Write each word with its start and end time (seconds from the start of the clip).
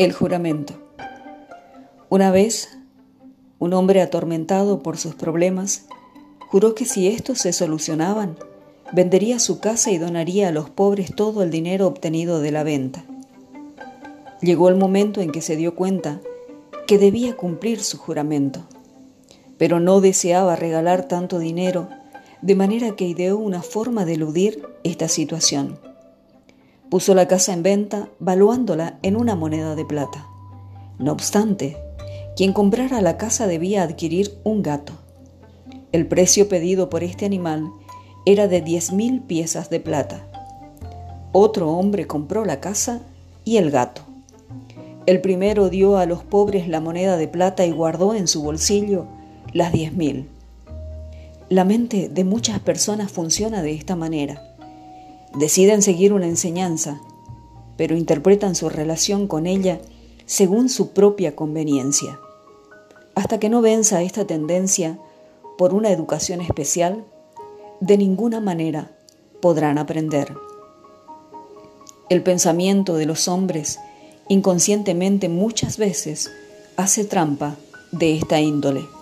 El 0.00 0.14
juramento. 0.14 0.72
Una 2.08 2.30
vez, 2.30 2.70
un 3.58 3.74
hombre 3.74 4.00
atormentado 4.00 4.82
por 4.82 4.96
sus 4.96 5.14
problemas 5.14 5.84
juró 6.48 6.74
que 6.74 6.86
si 6.86 7.08
estos 7.08 7.40
se 7.40 7.52
solucionaban, 7.52 8.38
vendería 8.92 9.38
su 9.38 9.60
casa 9.60 9.90
y 9.90 9.98
donaría 9.98 10.48
a 10.48 10.52
los 10.52 10.70
pobres 10.70 11.14
todo 11.14 11.42
el 11.42 11.50
dinero 11.50 11.86
obtenido 11.86 12.40
de 12.40 12.50
la 12.50 12.62
venta. 12.62 13.04
Llegó 14.40 14.70
el 14.70 14.76
momento 14.76 15.20
en 15.20 15.32
que 15.32 15.42
se 15.42 15.56
dio 15.56 15.74
cuenta 15.74 16.22
que 16.86 16.96
debía 16.96 17.36
cumplir 17.36 17.82
su 17.82 17.98
juramento, 17.98 18.62
pero 19.58 19.80
no 19.80 20.00
deseaba 20.00 20.56
regalar 20.56 21.08
tanto 21.08 21.38
dinero, 21.38 21.90
de 22.40 22.54
manera 22.54 22.96
que 22.96 23.04
ideó 23.06 23.36
una 23.36 23.60
forma 23.60 24.06
de 24.06 24.14
eludir 24.14 24.66
esta 24.82 25.08
situación. 25.08 25.89
Puso 26.90 27.14
la 27.14 27.28
casa 27.28 27.52
en 27.52 27.62
venta, 27.62 28.08
valuándola 28.18 28.98
en 29.02 29.14
una 29.14 29.36
moneda 29.36 29.76
de 29.76 29.84
plata. 29.84 30.26
No 30.98 31.12
obstante, 31.12 31.76
quien 32.36 32.52
comprara 32.52 33.00
la 33.00 33.16
casa 33.16 33.46
debía 33.46 33.84
adquirir 33.84 34.40
un 34.42 34.62
gato. 34.64 34.94
El 35.92 36.08
precio 36.08 36.48
pedido 36.48 36.90
por 36.90 37.04
este 37.04 37.26
animal 37.26 37.70
era 38.26 38.48
de 38.48 38.60
diez 38.60 38.92
mil 38.92 39.20
piezas 39.20 39.70
de 39.70 39.78
plata. 39.78 40.26
Otro 41.30 41.70
hombre 41.70 42.08
compró 42.08 42.44
la 42.44 42.58
casa 42.58 43.02
y 43.44 43.58
el 43.58 43.70
gato. 43.70 44.02
El 45.06 45.20
primero 45.20 45.68
dio 45.68 45.96
a 45.96 46.06
los 46.06 46.24
pobres 46.24 46.66
la 46.66 46.80
moneda 46.80 47.16
de 47.16 47.28
plata 47.28 47.64
y 47.64 47.70
guardó 47.70 48.14
en 48.14 48.26
su 48.26 48.42
bolsillo 48.42 49.06
las 49.52 49.72
diez 49.72 49.92
mil. 49.92 50.28
La 51.48 51.64
mente 51.64 52.08
de 52.08 52.24
muchas 52.24 52.58
personas 52.58 53.12
funciona 53.12 53.62
de 53.62 53.74
esta 53.74 53.94
manera. 53.94 54.49
Deciden 55.34 55.82
seguir 55.82 56.12
una 56.12 56.26
enseñanza, 56.26 57.00
pero 57.76 57.96
interpretan 57.96 58.54
su 58.54 58.68
relación 58.68 59.26
con 59.26 59.46
ella 59.46 59.80
según 60.26 60.68
su 60.68 60.90
propia 60.90 61.34
conveniencia. 61.36 62.18
Hasta 63.14 63.38
que 63.38 63.48
no 63.48 63.62
venza 63.62 64.02
esta 64.02 64.26
tendencia 64.26 64.98
por 65.56 65.74
una 65.74 65.90
educación 65.90 66.40
especial, 66.40 67.04
de 67.80 67.96
ninguna 67.96 68.40
manera 68.40 68.90
podrán 69.40 69.78
aprender. 69.78 70.34
El 72.08 72.22
pensamiento 72.22 72.96
de 72.96 73.06
los 73.06 73.28
hombres 73.28 73.78
inconscientemente 74.28 75.28
muchas 75.28 75.78
veces 75.78 76.30
hace 76.76 77.04
trampa 77.04 77.56
de 77.92 78.16
esta 78.16 78.40
índole. 78.40 78.99